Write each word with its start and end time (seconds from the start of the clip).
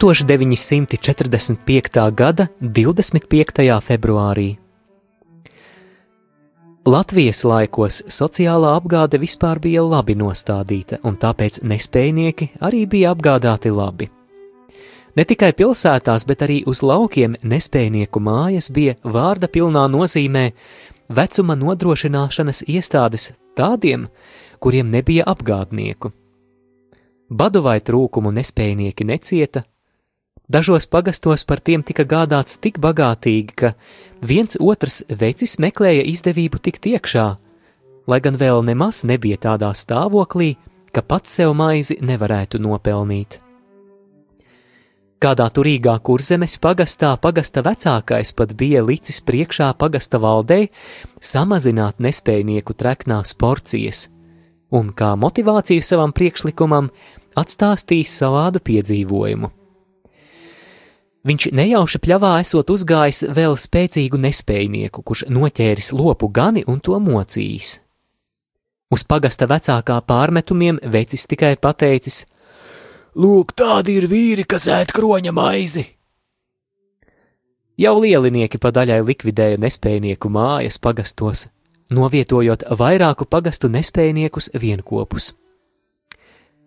1945. 0.00 2.12
gada 2.16 2.48
25. 2.60 3.80
februārī. 3.84 4.56
Latvijas 6.88 7.44
laikos 7.44 8.00
sociālā 8.08 8.70
apgāde 8.78 9.20
vispār 9.20 9.60
bija 9.60 9.82
labi 9.84 10.16
nostādīta, 10.16 10.96
un 11.04 11.20
tāpēc 11.20 11.60
nespējnieki 11.68 12.48
arī 12.64 12.88
bija 12.88 13.12
apgādāti 13.12 13.68
labi. 13.76 14.08
Ne 15.20 15.26
tikai 15.28 15.52
pilsētās, 15.58 16.24
bet 16.24 16.46
arī 16.46 16.64
uz 16.64 16.80
laukiem 16.80 17.36
nespējnieku 17.44 18.24
mājas 18.24 18.72
bija 18.72 18.96
vārda 19.04 19.52
pilnā 19.52 19.84
nozīmē 19.92 20.46
vecuma 21.12 21.52
nodrošināšanas 21.60 22.64
iestādes 22.72 23.36
tādiem, 23.52 24.08
kuriem 24.64 24.88
nebija 24.88 25.28
apgādnieku. 25.28 26.08
Badu 27.28 27.60
vai 27.68 27.84
trūkumu 27.84 28.32
nespējnieki 28.32 29.04
necieta, 29.04 29.68
Dažos 30.50 30.86
pagastos 30.90 31.44
par 31.46 31.60
tiem 31.62 31.82
tika 31.86 32.02
gādāts 32.02 32.56
tik 32.58 32.80
bagātīgi, 32.82 33.52
ka 33.54 33.68
viens 34.26 34.56
otrs 34.58 35.04
vecis 35.06 35.60
meklēja 35.62 36.02
izdevību 36.10 36.58
tikt 36.58 36.88
iekšā, 36.90 37.26
lai 38.10 38.18
gan 38.24 38.34
vēl 38.34 38.64
nemaz 38.66 39.04
nebija 39.06 39.38
tādā 39.38 39.68
stāvoklī, 39.78 40.56
ka 40.90 41.04
pats 41.06 41.36
sev 41.38 41.54
maizi 41.54 42.00
nevarētu 42.02 42.58
nopelnīt. 42.58 43.38
Kādā 45.22 45.46
turīgā 45.54 45.94
kurzemes 46.02 46.58
pagastā 46.58 47.12
pagasta 47.20 47.62
vecākais 47.62 48.34
pat 48.34 48.56
bija 48.58 48.82
licis 48.82 49.22
priekšā 49.22 49.70
pagasta 49.78 50.18
valdei 50.18 50.66
samazināt 51.20 52.02
nespējnieku 52.02 52.74
treknās 52.74 53.36
porcijas, 53.38 54.08
un 54.74 54.90
kā 54.90 55.14
motivāciju 55.14 55.86
savam 55.86 56.16
priekšlikumam 56.16 56.90
atstāstīs 57.38 58.18
savādu 58.18 58.64
piedzīvojumu. 58.66 59.54
Viņš 61.20 61.50
nejauši 61.52 62.00
pļavā 62.00 62.32
esot 62.40 62.70
uzgājis 62.72 63.26
vēl 63.36 63.58
spēcīgu 63.60 64.16
nespējnieku, 64.22 65.02
kurš 65.04 65.26
noķēris 65.28 65.92
lopu 65.92 66.30
gani 66.32 66.64
un 66.64 66.80
to 66.80 66.96
mocījis. 66.96 67.76
Uz 68.90 69.04
pagasta 69.04 69.46
vecākā 69.46 70.00
pārmetumiem 70.08 70.80
vecis 70.82 71.28
tikai 71.28 71.54
pateicis: 71.60 72.24
Lūk, 73.20 73.52
tādi 73.52 73.98
ir 74.00 74.08
vīri, 74.08 74.46
kas 74.48 74.66
ēd 74.70 74.94
kroņa 74.96 75.34
maizi! 75.36 75.84
Jau 77.80 77.94
lielinieki 78.00 78.58
pa 78.60 78.72
daļai 78.76 79.00
likvidēja 79.04 79.60
nespējnieku 79.60 80.28
mājas 80.28 80.76
pagastos, 80.80 81.46
novietojot 81.92 82.66
vairāku 82.76 83.28
pagastu 83.28 83.70
nespējniekus 83.72 84.50
vienopus. 84.56 85.34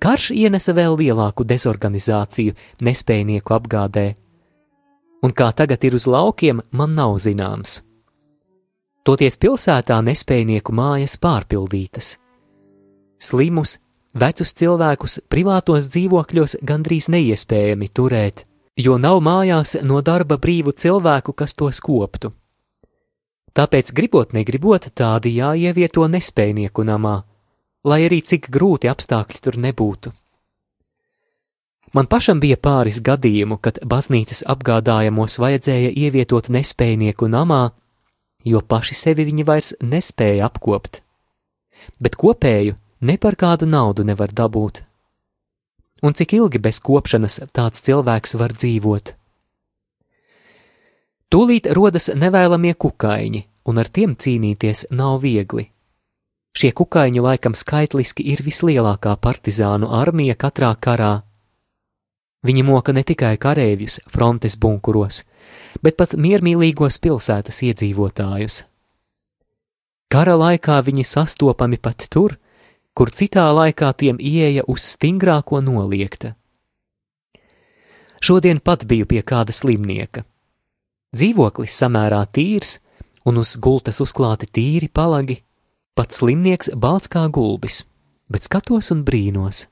Karš 0.01 0.31
ienesa 0.35 0.73
vēl 0.73 0.97
lielāku 1.00 1.45
dezorganizāciju 1.47 2.56
nespējnieku 2.81 3.53
apgādē, 3.56 4.07
un 5.23 5.31
kā 5.31 5.50
tagad 5.56 5.84
ir 5.88 5.95
uz 5.95 6.06
laukiem, 6.09 6.61
man 6.72 6.95
nav 7.00 7.17
zināms. 7.23 7.79
Toties 9.03 9.35
pilsētā 9.39 9.97
nespējnieku 10.03 10.75
mājas 10.75 11.17
pārpildītas. 11.19 12.17
Slimus, 13.23 13.78
vecus 14.16 14.53
cilvēkus 14.59 15.22
privātos 15.31 15.89
dzīvokļos 15.91 16.57
gandrīz 16.63 17.09
neiespējami 17.12 17.89
turēt, 17.91 18.45
jo 18.79 18.97
nav 18.97 19.19
mājās 19.23 19.75
no 19.83 20.00
darba 20.01 20.38
brīvu 20.39 20.72
cilvēku, 20.72 21.35
kas 21.35 21.56
to 21.56 21.72
skoptu. 21.72 22.31
Tāpēc, 23.53 23.91
gribot, 23.94 24.31
negribot, 24.33 24.88
tādi 24.97 25.35
jāievieto 25.38 26.07
nespējnieku 26.09 26.88
namā, 26.88 27.19
lai 27.85 28.00
arī 28.07 28.23
cik 28.25 28.50
grūti 28.50 28.89
apstākļi 28.89 29.44
tur 29.44 29.59
nebūtu. 29.62 30.13
Man 31.93 32.07
pašam 32.09 32.39
bija 32.41 32.57
pāris 32.57 32.97
gadījumu, 33.05 33.59
kad 33.61 33.77
baznīcas 33.85 34.41
apgādājamos 34.49 35.37
vajadzēja 35.37 35.91
ievietot 35.93 36.49
nespējnieku 36.49 37.27
namā, 37.29 37.67
jo 38.49 38.61
paši 38.65 38.95
sevi 38.97 39.27
viņi 39.27 39.43
vairs 39.45 39.75
nespēja 39.81 40.47
apkopt. 40.49 41.03
Bet 42.01 42.17
kopēju 42.17 42.73
ne 43.05 43.17
par 43.21 43.37
kādu 43.37 43.67
naudu 43.69 44.05
nevar 44.07 44.33
dabūt. 44.33 44.81
Un 46.03 46.17
cik 46.17 46.33
ilgi 46.33 46.59
bez 46.59 46.79
kopšanas 46.81 47.43
tāds 47.53 47.85
cilvēks 47.85 48.33
var 48.41 48.55
dzīvot? 48.57 49.13
Tūlīt 51.29 51.69
rodas 51.77 52.09
nevēlamie 52.09 52.73
kukaiņi, 52.73 53.43
un 53.69 53.81
ar 53.81 53.89
tiem 53.89 54.15
cīnīties 54.17 54.87
nav 54.91 55.21
viegli. 55.21 55.67
Šie 56.57 56.73
kukaiņi 56.73 57.21
laikam 57.21 57.53
skaitliski 57.57 58.25
ir 58.33 58.41
vislielākā 58.45 59.13
partizānu 59.21 59.89
armija 59.93 60.35
katrā 60.37 60.73
karā 60.77 61.13
Viņi 62.43 62.63
moka 62.67 62.91
ne 62.91 63.03
tikai 63.07 63.37
kareivjus 63.39 64.01
frontes 64.11 64.57
bunkuros, 64.59 65.21
bet 65.83 65.95
pat 65.95 66.15
miermīlīgos 66.19 66.99
pilsētas 66.99 67.61
iedzīvotājus. 67.69 68.65
Kara 70.11 70.35
laikā 70.37 70.81
viņi 70.83 71.05
sastopami 71.07 71.79
pat 71.79 72.05
tur, 72.11 72.35
kur 72.93 73.09
citā 73.09 73.47
laikā 73.55 73.93
tiem 73.97 74.19
ieeja 74.19 74.67
uz 74.67 74.83
stingrāko 74.91 75.63
noliekta. 75.63 76.35
Šodien 78.23 78.59
pat 78.59 78.85
biju 78.87 79.07
pie 79.07 79.23
kāda 79.23 79.55
slimnieka. 79.55 80.23
Dzīvoklis 81.15 81.79
samērā 81.79 82.21
tīrs, 82.35 82.77
un 83.25 83.39
uz 83.39 83.55
gultas 83.55 84.03
uzklāti 84.03 84.47
tīri 84.51 84.91
palagi, 84.91 85.41
pats 85.95 86.19
slimnieks 86.19 86.73
balts 86.75 87.11
kā 87.11 87.25
gulbis, 87.31 87.83
bet 88.27 88.47
skatos 88.47 88.91
un 88.91 89.03
brīnos 89.07 89.67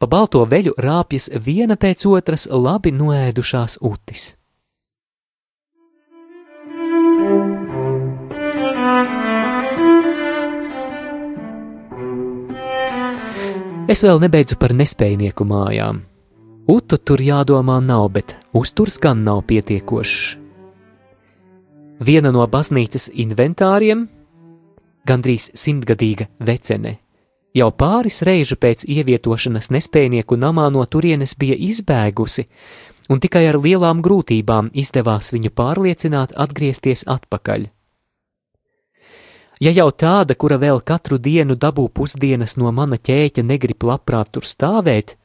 pa 0.00 0.08
balto 0.08 0.40
veļu 0.48 0.72
rāpjas 0.80 1.28
viena 1.44 1.76
pēc 1.76 2.06
otras 2.08 2.46
labi 2.48 2.92
noēdušās 2.96 3.82
utis. 3.84 4.34
Es 13.90 14.04
vēl 14.06 14.20
nebeidzu 14.22 14.56
par 14.56 14.72
nespējnieku 14.78 15.44
mājām. 15.44 16.04
Utu 16.70 16.96
tur 17.02 17.20
jādomā 17.20 17.80
nav, 17.82 18.06
bet 18.14 18.36
uzturs 18.54 19.00
gan 19.02 19.24
nav 19.26 19.42
pietiekošs. 19.50 20.38
Viena 22.00 22.30
no 22.32 22.46
baznīcas 22.46 23.10
inventāriem- 23.12 24.06
gandrīz 25.10 25.50
simtgadīga 25.58 26.30
vecene 26.38 27.00
Jau 27.54 27.72
pāris 27.74 28.20
reižu 28.22 28.54
pēc 28.62 28.84
ievietošanas 28.86 29.72
nespējnieku 29.74 30.38
namā 30.38 30.68
no 30.70 30.84
turienes 30.86 31.34
bija 31.34 31.56
izbēgusi, 31.58 32.46
un 33.10 33.18
tikai 33.18 33.48
ar 33.50 33.58
lielām 33.58 34.02
grūtībām 34.06 34.70
izdevās 34.78 35.32
viņu 35.34 35.50
pārliecināt 35.58 36.36
atgriezties 36.38 37.02
atpakaļ. 37.10 37.66
Ja 39.60 39.72
jau 39.76 39.90
tāda, 39.90 40.36
kura 40.38 40.56
vēl 40.62 40.78
katru 40.80 41.18
dienu 41.18 41.56
dabū 41.58 41.88
pusdienas 41.92 42.54
no 42.56 42.70
mana 42.72 42.96
ķēķa, 42.96 43.42
negrib 43.44 43.82
labprāt 43.84 44.30
tur 44.32 44.46
stāvēt, 44.46 45.16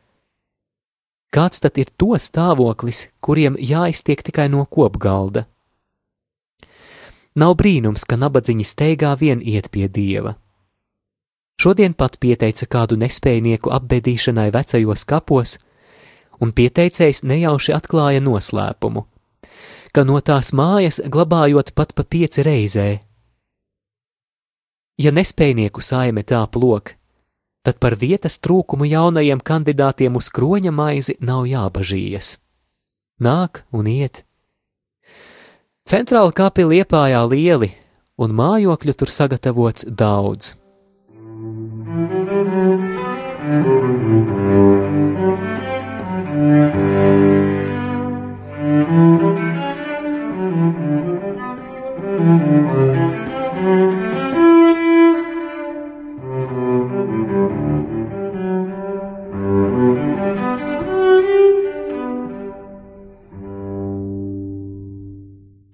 kāds 1.32 1.62
tad 1.64 1.78
ir 1.78 1.94
to 1.96 2.18
stāvoklis, 2.20 3.06
kuriem 3.22 3.56
jāiztiek 3.56 4.26
tikai 4.26 4.50
no 4.50 4.66
kopgalda? 4.66 5.46
Nav 7.36 7.54
brīnums, 7.60 8.04
ka 8.08 8.18
nabadzīņi 8.18 8.66
steigā 8.66 9.14
vien 9.20 9.44
iet 9.44 9.70
pie 9.72 9.88
dieva. 9.92 10.36
Šodien 11.62 11.94
pat 11.96 12.18
pieteica 12.20 12.68
kādu 12.68 12.98
nespējnieku 13.00 13.72
apbedīšanai 13.72 14.50
vecajos 14.52 15.06
kapos, 15.08 15.58
un 16.44 16.52
pieteicējs 16.52 17.24
nejauši 17.24 17.74
atklāja 17.76 18.24
noslēpumu, 18.24 19.06
ka 19.96 20.04
no 20.04 20.20
tās 20.20 20.52
mājas 20.52 21.00
glabājot 21.08 21.72
pat 21.76 21.96
pa 21.96 22.04
pieci 22.04 22.44
reizē. 22.44 22.90
Ja 25.00 25.12
nespējnieku 25.16 25.84
saime 25.84 26.24
tā 26.24 26.44
plok, 26.52 26.94
tad 27.64 27.80
par 27.80 27.96
vietas 28.00 28.38
trūkumu 28.44 28.88
jaunajiem 28.88 29.42
kandidātiem 29.44 30.16
uz 30.20 30.30
kroņa 30.36 30.72
maizi 30.76 31.18
nav 31.20 31.48
jābažījies. 31.50 32.36
Nāk 33.24 33.64
un 33.72 33.88
iet. 33.88 34.24
Centrāla 35.88 36.34
kapi 36.36 36.66
liepājā 36.68 37.24
lieli, 37.30 37.72
un 38.20 38.36
mājokļu 38.36 38.96
tur 39.00 39.12
sagatavots 39.12 39.88
daudz. 39.88 40.56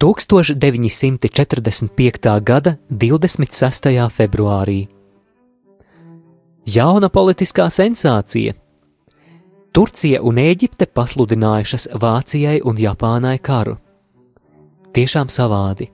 Tūkstoš 0.02 0.56
945. 0.58 2.40
gada 2.42 2.78
26. 2.90 3.92
februārī. 4.10 5.01
Jauna 6.72 7.10
politiskā 7.10 7.66
sensācija. 7.74 8.54
Turcija 9.76 10.22
un 10.24 10.38
Ēģipte 10.40 10.86
pasludinājušas 10.96 11.90
Vācijai 12.00 12.62
un 12.64 12.78
Japānai 12.80 13.40
karu. 13.44 13.74
Tiešām 14.96 15.28
savādi. 15.34 15.90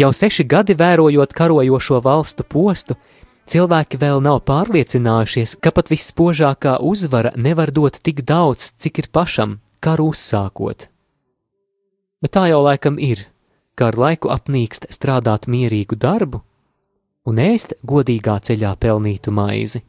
Jau 0.00 0.12
seši 0.16 0.46
gadi 0.48 0.76
vērojot 0.80 1.34
karojošo 1.36 2.00
valstu 2.06 2.46
postu, 2.46 2.96
cilvēki 3.50 4.00
vēl 4.00 4.22
nav 4.24 4.40
pārliecinājušies, 4.48 5.58
ka 5.60 5.74
pat 5.76 5.92
visspožākā 5.92 6.78
uzvara 6.80 7.34
nevar 7.36 7.74
dot 7.74 8.00
tik 8.00 8.22
daudz, 8.24 8.70
cik 8.80 9.02
ir 9.04 9.10
pašam 9.12 9.58
karu 9.84 10.12
uzsākot. 10.14 10.86
Bet 12.22 12.38
tā 12.38 12.48
jau 12.48 12.62
laikam 12.64 12.96
ir, 12.96 13.26
ka 13.74 13.90
ar 13.90 13.98
laiku 14.06 14.32
apnīkst 14.32 14.88
strādāt 14.94 15.50
mierīgu 15.50 16.00
darbu 16.00 16.46
un 17.28 17.40
ēst 17.40 17.74
godīgā 17.86 18.38
ceļā 18.46 18.74
pelnītu 18.80 19.32
maizi. 19.34 19.82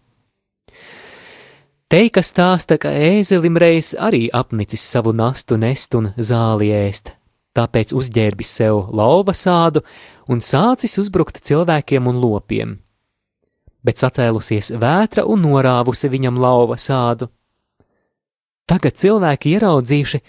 Teika 1.91 2.23
stāsta, 2.23 2.77
ka 2.79 2.91
ēzelim 2.91 3.57
reiz 3.59 3.91
arī 3.99 4.29
apnicis 4.31 4.83
savu 4.93 5.11
nastu 5.11 5.57
nest 5.59 5.95
un 5.99 6.13
zāli 6.15 6.69
ēst, 6.71 7.11
tāpēc 7.57 7.91
uzģērbis 7.91 8.53
sev 8.61 8.85
lauva 8.95 9.35
sādu 9.35 9.83
un 10.31 10.39
sācis 10.39 10.95
uzbrukt 11.01 11.41
cilvēkiem 11.43 12.07
un 12.07 12.21
lopiem. 12.23 12.77
Bet 13.83 13.99
sacēlusies 13.99 14.71
vētra 14.79 15.25
un 15.27 15.43
norāvusi 15.43 16.07
viņam 16.13 16.39
lauva 16.39 16.77
sādu. 16.79 17.27
Tagad 18.69 18.95
cilvēki 18.95 19.57
ieraudzījuši, 19.57 20.21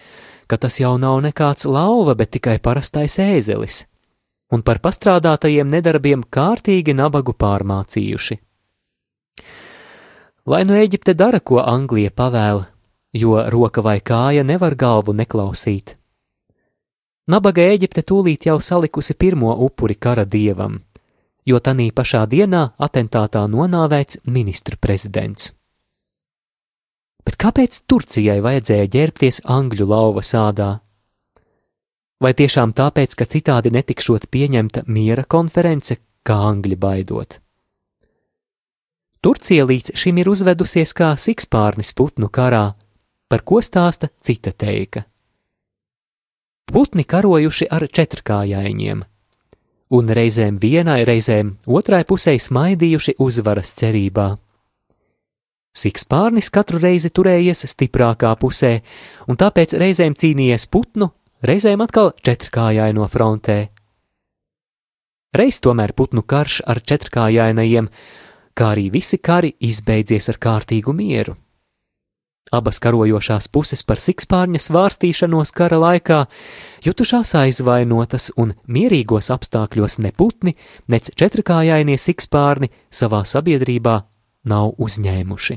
ka 0.50 0.58
tas 0.58 0.80
jau 0.80 0.96
nav 0.98 1.20
nekāds 1.22 1.68
lauva, 1.68 2.16
bet 2.18 2.32
tikai 2.34 2.58
parastais 2.58 3.20
ēzelis 3.22 3.84
un 4.52 4.62
par 4.62 4.82
pastrādātajiem 4.84 5.70
nedarbiem 5.72 6.24
kārtīgi 6.28 6.94
nabagu 6.96 7.32
pārmācījuši. 7.32 8.36
Lai 10.52 10.62
nu 10.66 10.76
Eģipte 10.76 11.14
dara, 11.14 11.40
ko 11.40 11.62
Anglija 11.62 12.10
pavēla, 12.10 12.66
jo 13.14 13.36
roka 13.54 13.82
vai 13.82 14.00
kāja 14.00 14.42
nevar 14.44 14.74
galvu 14.74 15.14
neklausīt. 15.16 15.96
Nabaga 17.30 17.64
Eģipte 17.70 18.02
tūlīt 18.02 18.48
jau 18.50 18.58
salikusi 18.60 19.14
pirmo 19.14 19.54
upuri 19.64 19.94
kara 19.94 20.24
dievam, 20.26 20.80
jo 21.46 21.60
tanī 21.62 21.92
pašā 21.94 22.24
dienā 22.26 22.64
atentātā 22.82 23.46
nonāvēts 23.48 24.24
ministru 24.26 24.76
prezidents. 24.76 25.52
Bet 27.22 27.38
kāpēc 27.38 27.84
Turcijai 27.86 28.40
vajadzēja 28.42 28.90
ģērbties 28.90 29.44
angļu 29.46 29.86
lauva 29.86 30.24
sādā? 30.26 30.72
Vai 32.22 32.36
tiešām 32.38 32.70
tāpēc, 32.70 33.16
ka 33.18 33.26
citādi 33.26 33.72
netikšot 33.74 34.28
pieņemta 34.30 34.84
miera 34.86 35.24
konference, 35.26 35.96
kā 36.22 36.36
angļi 36.52 36.76
baidot? 36.78 37.40
Turcija 39.22 39.64
līdz 39.66 39.96
šim 39.98 40.20
ir 40.22 40.28
uzvedusies 40.30 40.94
kā 40.98 41.12
sikspārnis 41.18 41.90
putnu 41.98 42.28
karā, 42.30 42.74
par 43.30 43.42
ko 43.46 43.58
stāsta 43.62 44.10
cita 44.22 44.52
teika. 44.54 45.02
Putni 46.70 47.02
karojuši 47.04 47.66
ar 47.74 47.88
četrkājaiņiem, 47.90 49.02
un 49.98 50.14
reizēm 50.18 50.60
vienai, 50.62 51.02
reizēm 51.08 51.56
otrai 51.66 52.04
pusē 52.06 52.36
smaidījuši 52.38 53.16
uzvaras 53.18 53.74
cerībā. 53.82 54.28
Sikspārnis 55.74 56.52
katru 56.54 56.78
reizi 56.78 57.10
turējies 57.10 57.66
stiprākā 57.72 58.30
pusē, 58.38 58.72
un 59.26 59.40
tāpēc 59.40 59.74
reizēm 59.80 60.14
cīnījies 60.18 60.68
putnu, 60.70 61.10
reizēm 61.42 61.82
atkal 61.84 62.12
četrkājaino 62.22 63.06
frontē. 63.10 63.58
Reiz 65.32 65.60
tomēr 65.64 65.94
putnu 65.96 66.22
karš 66.22 66.60
ar 66.68 66.82
četrkājainajiem, 66.84 67.88
kā 68.54 68.74
arī 68.74 68.90
visi 68.92 69.18
kari 69.18 69.54
izbeidzies 69.60 70.28
ar 70.28 70.38
kārtīgu 70.38 70.92
mieru. 70.92 71.36
Abas 72.52 72.76
karojošās 72.84 73.48
puses 73.48 73.80
par 73.88 73.96
sikspārņa 73.96 74.60
svārstīšanos 74.60 75.54
kara 75.56 75.78
laikā 75.80 76.18
jutušās 76.84 77.32
aizvainotas 77.40 78.28
un 78.36 78.52
mierīgos 78.68 79.32
apstākļos 79.32 79.96
ne 80.04 80.12
putni, 80.12 80.52
nec 80.84 81.08
četrkājainie 81.16 81.96
sikspārni 81.96 82.68
savā 82.92 83.22
sabiedrībā 83.24 84.02
nav 84.52 84.74
uzņēmuši. 84.76 85.56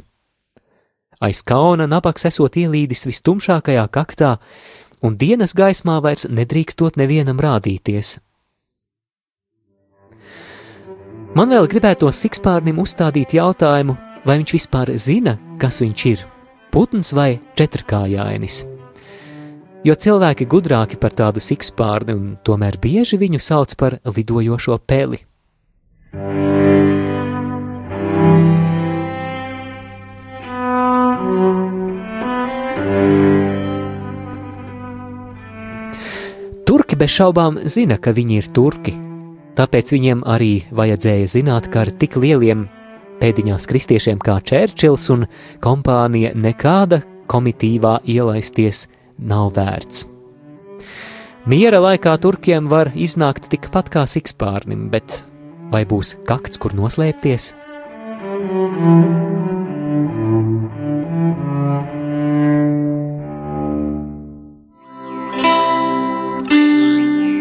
Aiz 1.25 1.41
kauna 1.47 1.87
nabaks 1.87 2.27
esot 2.27 2.55
ielīdis 2.59 3.05
vistumšākajā 3.09 3.85
kaktā, 3.91 4.37
un 5.05 5.17
dienas 5.21 5.53
gaismā 5.53 5.99
vairs 6.01 6.25
nedrīkstot 6.25 6.97
nevienam 6.97 7.41
rādīties. 7.41 8.17
Man 11.35 11.51
vēl 11.51 11.67
gribētos 11.67 12.21
sikspārnim 12.23 12.79
uzstādīt 12.79 13.35
jautājumu, 13.35 13.97
vai 14.25 14.37
viņš 14.39 14.55
vispār 14.55 14.93
zina, 14.97 15.35
kas 15.59 15.81
viņš 15.83 16.05
ir- 16.13 16.25
putns 16.73 17.13
vai 17.13 17.39
četrkājainis. 17.55 18.63
Jo 19.85 19.93
cilvēki 19.93 20.47
gudrāki 20.47 20.97
par 20.97 21.11
tādu 21.11 21.39
sikspārni 21.39 22.15
un 22.15 22.37
tomēr 22.43 22.79
bieži 22.79 23.19
viņu 23.19 23.39
sauc 23.39 23.75
par 23.75 23.99
lidojošo 24.05 24.79
peli. 24.87 25.19
Turki 26.11 26.64
bez 37.05 37.13
šaubām 37.13 37.59
zina, 37.69 37.99
ka 38.01 38.15
viņi 38.17 38.37
ir 38.39 38.47
turki, 38.49 38.95
tāpēc 39.53 39.91
viņiem 39.93 40.23
arī 40.25 40.65
vajadzēja 40.73 41.27
zināt, 41.35 41.67
ka 41.69 41.83
ar 41.83 41.91
tik 42.01 42.15
lieliem 42.17 42.63
pēdiņās 43.21 43.67
kristiešiem 43.69 44.17
kā 44.25 44.39
Čērčils 44.41 45.05
un 45.13 45.27
kompānija 45.61 46.33
nekāda 46.33 47.03
komitīvā 47.29 47.99
ielaisties 48.09 48.87
nav 49.21 49.53
vērts. 49.53 50.07
Miera 51.45 51.83
laikā 51.85 52.15
turkiem 52.25 52.73
var 52.73 52.89
iznākt 52.95 53.51
tikpat 53.53 53.93
kā 53.93 54.07
sikspārnim, 54.09 54.89
bet 54.89 55.21
vai 55.69 55.85
būs 55.85 56.17
kakts, 56.25 56.57
kur 56.57 56.73
noslēpties? 56.73 57.51